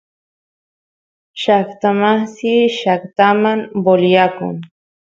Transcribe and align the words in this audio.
llaqtamasiy 1.39 2.61
llaqtaman 2.79 3.59
voliyakun 3.85 4.55